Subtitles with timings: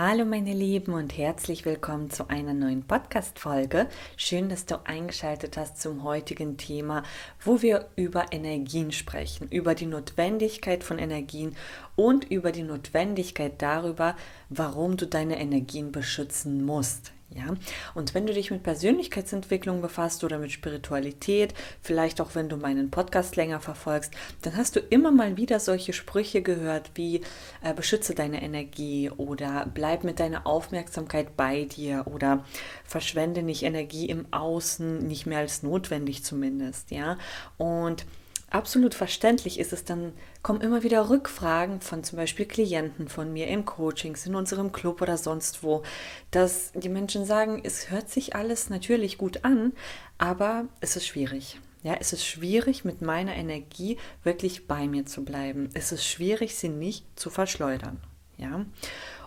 [0.00, 3.88] Hallo meine Lieben und herzlich willkommen zu einer neuen Podcast-Folge.
[4.16, 7.02] Schön, dass du eingeschaltet hast zum heutigen Thema,
[7.44, 11.56] wo wir über Energien sprechen, über die Notwendigkeit von Energien
[11.96, 14.14] und über die Notwendigkeit darüber,
[14.50, 17.10] warum du deine Energien beschützen musst.
[17.30, 17.54] Ja,
[17.94, 21.52] und wenn du dich mit Persönlichkeitsentwicklung befasst oder mit Spiritualität,
[21.82, 25.92] vielleicht auch wenn du meinen Podcast länger verfolgst, dann hast du immer mal wieder solche
[25.92, 27.20] Sprüche gehört wie
[27.62, 32.46] äh, beschütze deine Energie oder bleib mit deiner Aufmerksamkeit bei dir oder
[32.84, 37.18] verschwende nicht Energie im Außen, nicht mehr als notwendig zumindest, ja.
[37.58, 38.06] Und
[38.50, 40.12] absolut verständlich ist es, dann
[40.42, 45.02] kommen immer wieder Rückfragen von zum Beispiel Klienten von mir in Coachings, in unserem Club
[45.02, 45.82] oder sonst wo,
[46.30, 49.72] dass die Menschen sagen, es hört sich alles natürlich gut an,
[50.18, 51.60] aber es ist schwierig.
[51.82, 55.70] Ja, es ist schwierig, mit meiner Energie wirklich bei mir zu bleiben.
[55.74, 58.00] Es ist schwierig, sie nicht zu verschleudern.
[58.38, 58.64] Ja.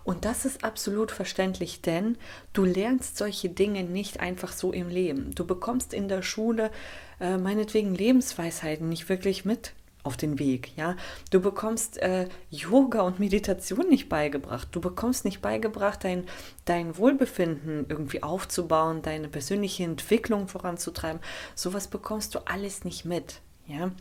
[0.04, 2.18] Und das ist absolut verständlich, denn
[2.54, 5.36] du lernst solche Dinge nicht einfach so im Leben.
[5.36, 6.72] Du bekommst in der Schule
[7.20, 10.96] äh, meinetwegen Lebensweisheiten nicht wirklich mit auf den Weg, ja.
[11.30, 14.70] Du bekommst äh, Yoga und Meditation nicht beigebracht.
[14.72, 16.26] Du bekommst nicht beigebracht, dein,
[16.66, 21.22] dein Wohlbefinden irgendwie aufzubauen, deine persönliche Entwicklung voranzutreiben.
[21.54, 23.92] Sowas bekommst du alles nicht mit, ja.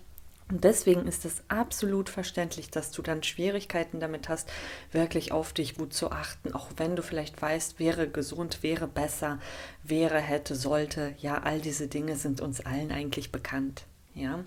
[0.51, 4.51] Und deswegen ist es absolut verständlich, dass du dann Schwierigkeiten damit hast,
[4.91, 9.39] wirklich auf dich gut zu achten, auch wenn du vielleicht weißt, wäre gesund, wäre besser,
[9.85, 11.15] wäre, hätte, sollte.
[11.19, 13.85] Ja, all diese Dinge sind uns allen eigentlich bekannt.
[14.15, 14.45] Ja.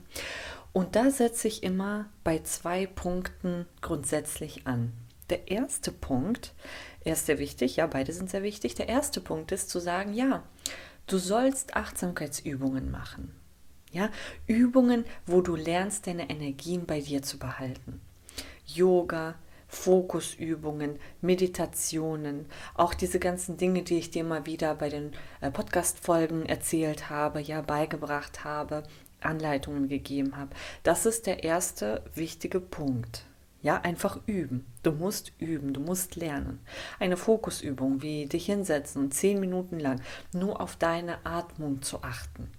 [0.74, 4.92] Und da setze ich immer bei zwei Punkten grundsätzlich an.
[5.30, 6.54] Der erste Punkt,
[7.06, 8.76] er ist sehr wichtig, ja, beide sind sehr wichtig.
[8.76, 10.44] Der erste Punkt ist zu sagen, ja,
[11.08, 13.34] du sollst Achtsamkeitsübungen machen.
[13.94, 14.10] Ja,
[14.48, 18.02] Übungen, wo du lernst, deine Energien bei dir zu behalten.
[18.66, 19.36] Yoga,
[19.68, 26.48] Fokusübungen, Meditationen, auch diese ganzen Dinge, die ich dir mal wieder bei den äh, Podcast-Folgen
[26.48, 28.82] erzählt habe, ja, beigebracht habe,
[29.22, 30.56] Anleitungen gegeben habe.
[30.82, 33.26] Das ist der erste wichtige Punkt.
[33.62, 34.66] Ja, einfach üben.
[34.82, 36.60] Du musst üben, du musst lernen.
[37.00, 40.02] Eine Fokusübung, wie dich hinsetzen, zehn Minuten lang,
[40.34, 42.50] nur auf deine Atmung zu achten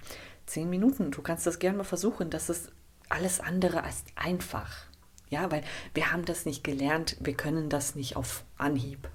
[0.46, 1.10] zehn Minuten.
[1.10, 2.30] Du kannst das gerne mal versuchen.
[2.30, 2.72] Das ist
[3.08, 4.86] alles andere als einfach.
[5.28, 7.16] Ja, weil wir haben das nicht gelernt.
[7.20, 9.08] Wir können das nicht auf Anhieb.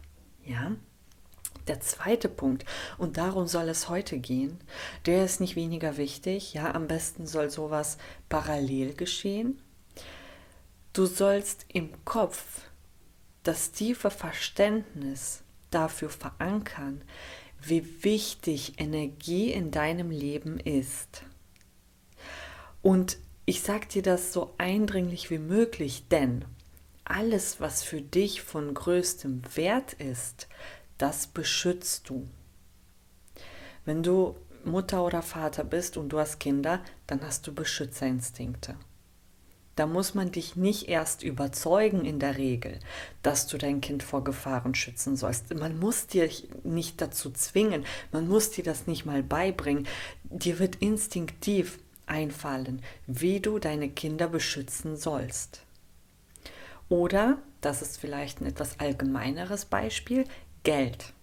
[0.44, 0.76] Ja.
[1.68, 2.66] Der zweite Punkt,
[2.98, 4.60] und darum soll es heute gehen,
[5.06, 6.56] der ist nicht weniger wichtig.
[6.56, 9.62] Ja, am besten soll sowas parallel geschehen.
[10.94, 12.62] Du sollst im Kopf
[13.44, 17.04] das tiefe Verständnis dafür verankern,
[17.62, 21.24] wie wichtig Energie in deinem Leben ist.
[22.82, 26.46] Und ich sage dir das so eindringlich wie möglich, denn
[27.04, 30.48] alles, was für dich von größtem Wert ist,
[30.98, 32.28] das beschützt du.
[33.86, 38.76] Wenn du Mutter oder Vater bist und du hast Kinder, dann hast du Beschützerinstinkte.
[39.80, 42.80] Da muss man dich nicht erst überzeugen in der Regel,
[43.24, 45.54] dass du dein Kind vor Gefahren schützen sollst.
[45.54, 46.30] Man muss dir
[46.66, 49.88] nicht dazu zwingen, man muss dir das nicht mal beibringen.
[50.26, 55.62] Dir wird instinktiv einfallen, wie du deine Kinder beschützen sollst.
[56.90, 60.26] Oder, das ist vielleicht ein etwas allgemeineres Beispiel,
[60.64, 61.14] Geld.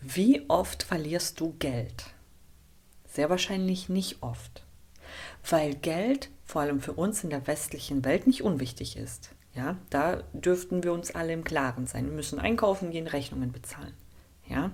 [0.00, 2.06] Wie oft verlierst du Geld?
[3.06, 4.64] Sehr wahrscheinlich nicht oft,
[5.48, 9.34] weil Geld vor allem für uns in der westlichen Welt nicht unwichtig ist.
[9.54, 12.06] Ja, da dürften wir uns alle im Klaren sein.
[12.06, 13.92] Wir müssen einkaufen gehen, Rechnungen bezahlen.
[14.48, 14.72] Ja,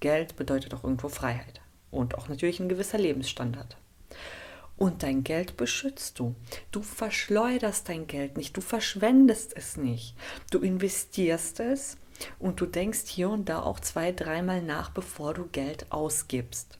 [0.00, 3.78] Geld bedeutet auch irgendwo Freiheit und auch natürlich ein gewisser Lebensstandard.
[4.76, 6.34] Und dein Geld beschützt du.
[6.70, 10.14] Du verschleuderst dein Geld nicht, du verschwendest es nicht.
[10.50, 11.96] Du investierst es
[12.38, 16.78] und du denkst hier und da auch zwei, dreimal nach, bevor du Geld ausgibst.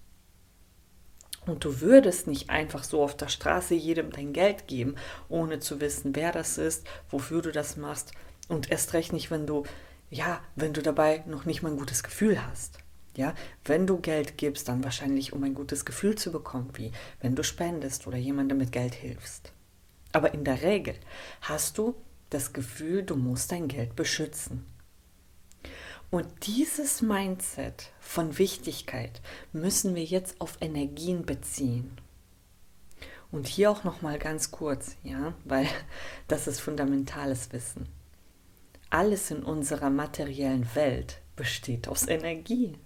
[1.47, 4.97] Und du würdest nicht einfach so auf der Straße jedem dein Geld geben,
[5.29, 8.12] ohne zu wissen, wer das ist, wofür du das machst.
[8.49, 9.65] Und erst recht nicht, wenn du,
[10.11, 12.78] ja, wenn du dabei noch nicht mal ein gutes Gefühl hast.
[13.16, 13.34] Ja,
[13.65, 17.43] wenn du Geld gibst, dann wahrscheinlich, um ein gutes Gefühl zu bekommen, wie wenn du
[17.43, 19.53] spendest oder jemandem mit Geld hilfst.
[20.13, 20.97] Aber in der Regel
[21.41, 21.95] hast du
[22.28, 24.66] das Gefühl, du musst dein Geld beschützen.
[26.10, 29.20] Und dieses Mindset von Wichtigkeit
[29.53, 31.97] müssen wir jetzt auf Energien beziehen.
[33.32, 35.66] Und hier auch noch mal ganz kurz, ja, weil
[36.28, 37.88] das ist fundamentales Wissen.
[38.88, 42.78] Alles in unserer materiellen Welt besteht aus Energie.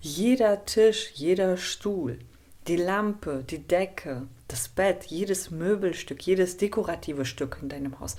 [0.00, 2.18] Jeder Tisch, jeder Stuhl,
[2.66, 8.16] die Lampe, die Decke, das Bett, jedes Möbelstück, jedes dekorative Stück in deinem Haus,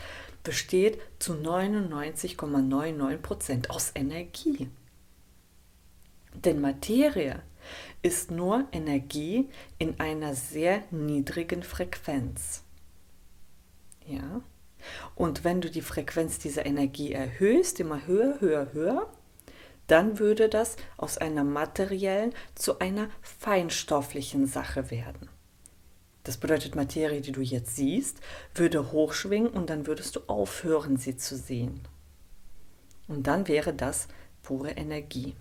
[0.47, 4.69] besteht zu 99,99% aus Energie.
[6.33, 7.43] Denn Materie
[8.01, 12.63] ist nur Energie in einer sehr niedrigen Frequenz.
[14.05, 14.39] Ja?
[15.15, 19.11] Und wenn du die Frequenz dieser Energie erhöhst, immer höher, höher, höher,
[19.87, 25.27] dann würde das aus einer materiellen zu einer feinstofflichen Sache werden.
[26.27, 28.19] Das bedeutet, Materie, die du jetzt siehst,
[28.53, 31.79] würde hochschwingen und dann würdest du aufhören, sie zu sehen.
[33.07, 34.09] Und dann wäre das
[34.43, 35.37] pure Energie.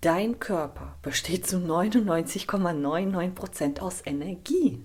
[0.00, 4.82] Dein Körper besteht zu 99,99% aus Energie.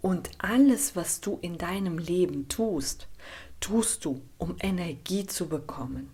[0.00, 3.06] Und alles, was du in deinem Leben tust,
[3.60, 6.10] tust du, um Energie zu bekommen.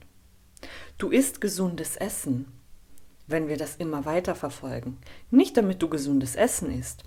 [0.99, 2.53] Du isst gesundes Essen,
[3.29, 4.99] wenn wir das immer weiter verfolgen.
[5.31, 7.05] Nicht damit du gesundes Essen isst.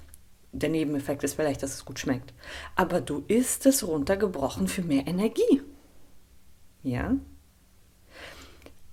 [0.53, 2.33] Der Nebeneffekt ist vielleicht, dass es gut schmeckt.
[2.75, 5.62] Aber du isst es runtergebrochen für mehr Energie.
[6.83, 7.15] Ja?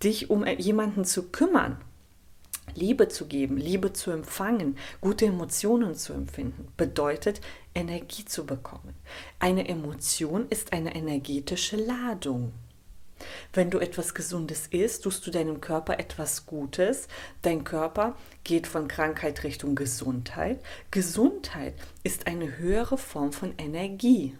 [0.02, 1.78] Dich um jemanden zu kümmern,
[2.74, 7.40] Liebe zu geben, Liebe zu empfangen, gute Emotionen zu empfinden, bedeutet
[7.74, 8.94] Energie zu bekommen.
[9.38, 12.52] Eine Emotion ist eine energetische Ladung.
[13.52, 17.08] Wenn du etwas Gesundes isst, tust du deinem Körper etwas Gutes.
[17.42, 20.60] Dein Körper geht von Krankheit Richtung Gesundheit.
[20.90, 24.36] Gesundheit ist eine höhere Form von Energie,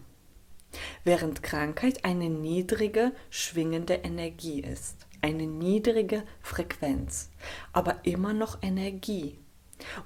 [1.03, 7.29] während Krankheit eine niedrige, schwingende Energie ist eine niedrige Frequenz,
[7.73, 9.37] aber immer noch Energie.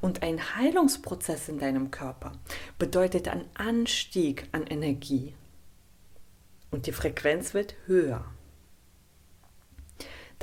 [0.02, 2.34] Und ein Heilungsprozess in deinem Körper
[2.78, 5.34] bedeutet einen Anstieg an Energie.
[6.70, 8.26] Und die Frequenz wird höher.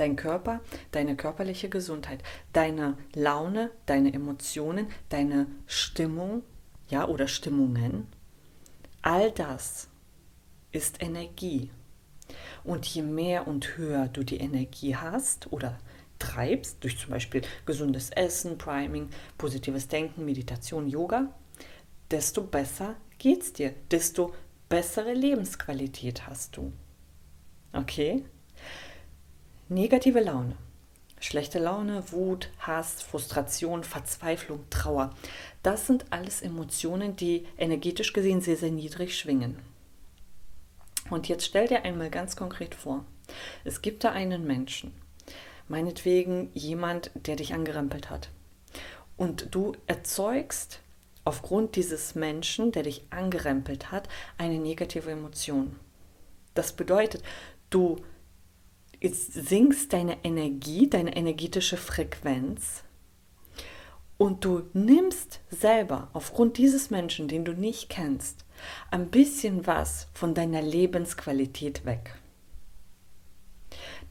[0.01, 0.63] Dein Körper,
[0.93, 2.23] deine körperliche Gesundheit,
[2.55, 6.43] deine Laune, deine Emotionen, deine Stimmung,
[6.89, 8.07] ja, oder Stimmungen,
[9.03, 9.91] all das
[10.73, 11.71] ist Energie.
[12.65, 15.79] Und je mehr und höher du die Energie hast oder
[16.19, 21.35] treibst, durch zum Beispiel gesundes Essen, Priming, positives Denken, Meditation, Yoga,
[22.11, 24.33] desto besser geht's dir, desto
[24.71, 26.73] bessere Lebensqualität hast du.
[27.75, 28.25] Okay?
[29.73, 30.57] Negative Laune.
[31.21, 35.15] Schlechte Laune, Wut, Hass, Frustration, Verzweiflung, Trauer.
[35.63, 39.61] Das sind alles Emotionen, die energetisch gesehen sehr, sehr niedrig schwingen.
[41.09, 43.05] Und jetzt stell dir einmal ganz konkret vor,
[43.63, 44.93] es gibt da einen Menschen,
[45.69, 48.29] meinetwegen jemand, der dich angerempelt hat.
[49.17, 50.81] Und du erzeugst
[51.25, 55.77] aufgrund dieses Menschen, der dich angerempelt hat, eine negative Emotion.
[56.55, 57.23] Das bedeutet,
[57.71, 58.01] du
[59.03, 62.85] sinkst deine Energie, deine energetische Frequenz
[64.19, 68.45] und du nimmst selber aufgrund dieses Menschen, den du nicht kennst,
[68.91, 72.20] ein bisschen was von deiner Lebensqualität weg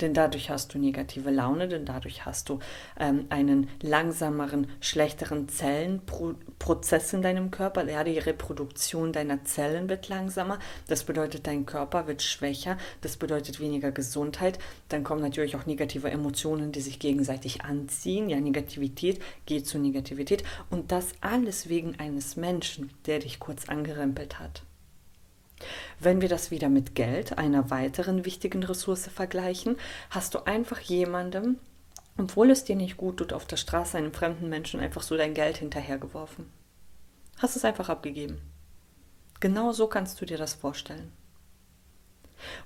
[0.01, 2.59] denn dadurch hast du negative Laune, denn dadurch hast du
[2.99, 7.89] ähm, einen langsameren, schlechteren Zellenprozess in deinem Körper.
[7.89, 10.59] Ja, die Reproduktion deiner Zellen wird langsamer.
[10.87, 12.77] Das bedeutet, dein Körper wird schwächer.
[13.01, 14.59] Das bedeutet weniger Gesundheit.
[14.89, 18.29] Dann kommen natürlich auch negative Emotionen, die sich gegenseitig anziehen.
[18.29, 20.43] Ja, Negativität geht zu Negativität.
[20.69, 24.63] Und das alles wegen eines Menschen, der dich kurz angerempelt hat.
[26.00, 29.77] Wenn wir das wieder mit Geld, einer weiteren wichtigen Ressource, vergleichen,
[30.09, 31.57] hast du einfach jemandem,
[32.18, 35.33] obwohl es dir nicht gut tut, auf der Straße einem fremden Menschen einfach so dein
[35.33, 36.51] Geld hinterhergeworfen.
[37.37, 38.42] Hast es einfach abgegeben.
[39.39, 41.11] Genau so kannst du dir das vorstellen.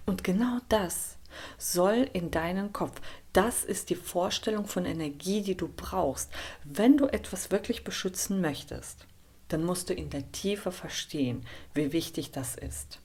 [0.05, 1.17] Und genau das
[1.57, 3.01] soll in deinen Kopf.
[3.31, 6.31] Das ist die Vorstellung von Energie, die du brauchst,
[6.63, 9.07] wenn du etwas wirklich beschützen möchtest
[9.53, 11.45] dann musst du in der Tiefe verstehen,
[11.75, 12.99] wie wichtig das ist.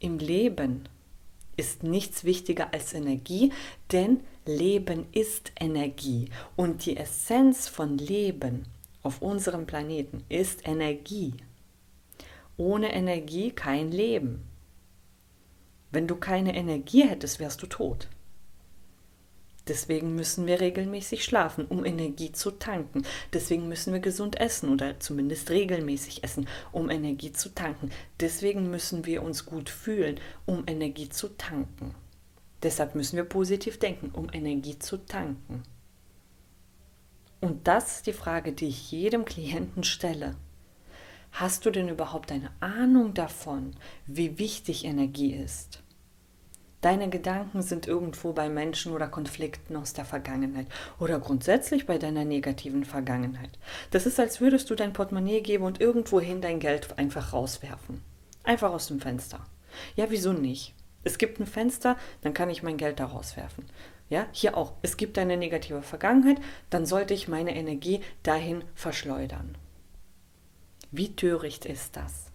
[0.00, 0.88] Im Leben
[1.56, 3.52] ist nichts wichtiger als Energie,
[3.92, 8.64] denn Leben ist Energie und die Essenz von Leben
[9.02, 11.34] auf unserem Planeten ist Energie.
[12.56, 14.42] Ohne Energie kein Leben.
[15.90, 18.08] Wenn du keine Energie hättest, wärst du tot.
[19.66, 23.02] Deswegen müssen wir regelmäßig schlafen, um Energie zu tanken.
[23.32, 27.90] Deswegen müssen wir gesund essen oder zumindest regelmäßig essen, um Energie zu tanken.
[28.20, 31.94] Deswegen müssen wir uns gut fühlen, um Energie zu tanken.
[32.62, 35.62] Deshalb müssen wir positiv denken, um Energie zu tanken.
[37.40, 40.36] Und das ist die Frage, die ich jedem Klienten stelle.
[41.32, 45.83] Hast du denn überhaupt eine Ahnung davon, wie wichtig Energie ist?
[46.84, 50.66] Deine Gedanken sind irgendwo bei Menschen oder Konflikten aus der Vergangenheit
[51.00, 53.58] oder grundsätzlich bei deiner negativen Vergangenheit.
[53.90, 58.02] Das ist, als würdest du dein Portemonnaie geben und irgendwohin dein Geld einfach rauswerfen.
[58.42, 59.46] Einfach aus dem Fenster.
[59.96, 60.74] Ja, wieso nicht?
[61.04, 63.64] Es gibt ein Fenster, dann kann ich mein Geld da rauswerfen.
[64.10, 64.74] Ja, hier auch.
[64.82, 66.36] Es gibt eine negative Vergangenheit,
[66.68, 69.56] dann sollte ich meine Energie dahin verschleudern.
[70.90, 72.33] Wie töricht ist das?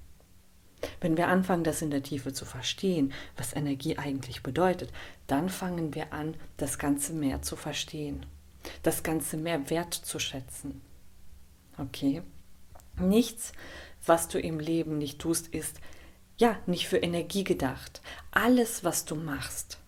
[1.01, 4.91] Wenn wir anfangen, das in der Tiefe zu verstehen, was Energie eigentlich bedeutet,
[5.27, 8.25] dann fangen wir an, das Ganze mehr zu verstehen,
[8.83, 10.81] das Ganze mehr wertzuschätzen.
[11.77, 12.21] Okay?
[12.97, 13.53] Nichts,
[14.05, 15.79] was du im Leben nicht tust, ist
[16.37, 18.01] ja nicht für Energie gedacht.
[18.31, 19.79] Alles, was du machst,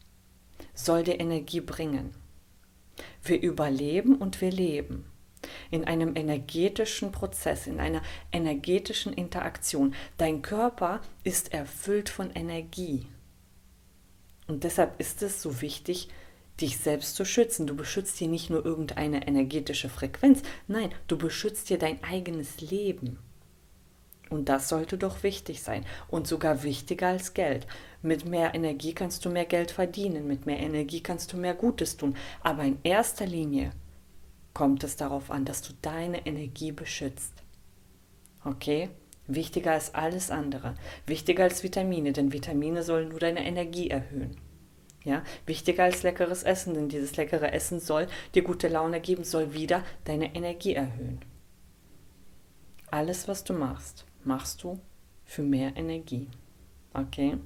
[0.74, 2.14] soll dir Energie bringen.
[3.24, 5.06] Wir überleben und wir leben
[5.72, 8.02] in einem energetischen Prozess, in einer
[8.32, 9.96] energetischen Interaktion.
[10.18, 13.08] Dein Körper ist erfüllt von Energie.
[14.48, 16.10] Und deshalb ist es so wichtig,
[16.60, 17.68] dich selbst zu schützen.
[17.68, 23.18] Du beschützt hier nicht nur irgendeine energetische Frequenz, nein, du beschützt hier dein eigenes Leben.
[24.30, 27.68] Und das sollte doch wichtig sein und sogar wichtiger als Geld.
[28.02, 31.98] Mit mehr Energie kannst du mehr Geld verdienen, mit mehr Energie kannst du mehr Gutes
[31.98, 32.16] tun.
[32.42, 33.72] Aber in erster Linie
[34.54, 37.34] kommt es darauf an, dass du deine Energie beschützt.
[38.44, 38.90] Okay?
[39.28, 40.76] Wichtiger als alles andere.
[41.06, 44.36] Wichtiger als Vitamine, denn Vitamine sollen nur deine Energie erhöhen.
[45.04, 49.54] Ja, wichtiger als leckeres Essen, denn dieses leckere Essen soll dir gute Laune geben, soll
[49.54, 51.20] wieder deine Energie erhöhen.
[52.92, 54.80] Alles, was du machst, machst du
[55.26, 56.28] für mehr Energie.
[56.94, 57.38] Okay?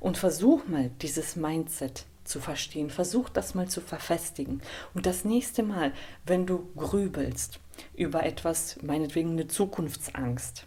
[0.00, 2.90] Und versuch mal dieses Mindset zu verstehen.
[2.90, 4.62] Versuch das mal zu verfestigen.
[4.94, 5.92] Und das nächste Mal,
[6.26, 7.60] wenn du grübelst
[7.94, 10.66] über etwas, meinetwegen eine Zukunftsangst,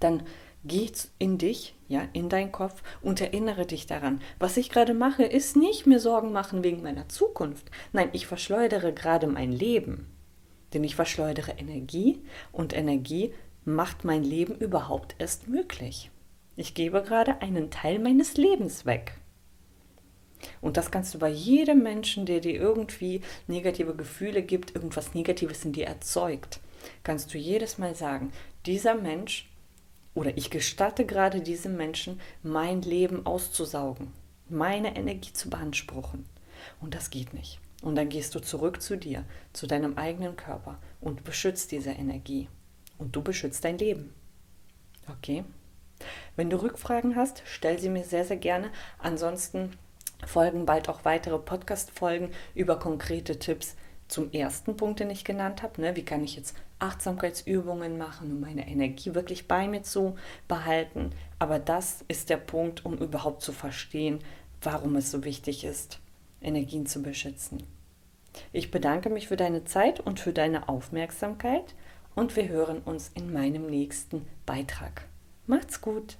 [0.00, 0.22] dann
[0.64, 4.20] geh in dich, ja, in deinen Kopf und erinnere dich daran.
[4.38, 7.70] Was ich gerade mache, ist nicht mir Sorgen machen wegen meiner Zukunft.
[7.92, 10.08] Nein, ich verschleudere gerade mein Leben.
[10.74, 13.32] Denn ich verschleudere Energie und Energie
[13.64, 16.10] macht mein Leben überhaupt erst möglich.
[16.56, 19.17] Ich gebe gerade einen Teil meines Lebens weg.
[20.60, 25.64] Und das kannst du bei jedem Menschen, der dir irgendwie negative Gefühle gibt, irgendwas Negatives
[25.64, 26.60] in dir erzeugt,
[27.02, 28.32] kannst du jedes Mal sagen,
[28.66, 29.50] dieser Mensch
[30.14, 34.12] oder ich gestatte gerade diesem Menschen, mein Leben auszusaugen,
[34.48, 36.24] meine Energie zu beanspruchen.
[36.80, 37.60] Und das geht nicht.
[37.82, 42.48] Und dann gehst du zurück zu dir, zu deinem eigenen Körper und beschützt diese Energie.
[42.98, 44.12] Und du beschützt dein Leben.
[45.08, 45.44] Okay?
[46.34, 48.70] Wenn du Rückfragen hast, stell sie mir sehr, sehr gerne.
[48.98, 49.70] Ansonsten
[50.26, 53.76] folgen bald auch weitere Podcast-Folgen über konkrete Tipps
[54.08, 55.80] zum ersten Punkt, den ich genannt habe.
[55.80, 55.94] Ne?
[55.94, 60.16] Wie kann ich jetzt Achtsamkeitsübungen machen, um meine Energie wirklich bei mir zu
[60.48, 61.10] behalten?
[61.38, 64.20] Aber das ist der Punkt, um überhaupt zu verstehen,
[64.62, 66.00] warum es so wichtig ist,
[66.40, 67.62] Energien zu beschützen.
[68.52, 71.74] Ich bedanke mich für deine Zeit und für deine Aufmerksamkeit
[72.14, 75.06] und wir hören uns in meinem nächsten Beitrag.
[75.46, 76.18] Macht's gut!